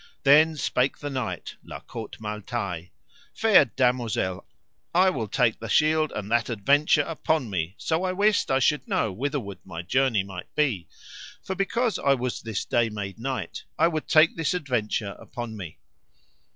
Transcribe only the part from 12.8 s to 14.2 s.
made knight I would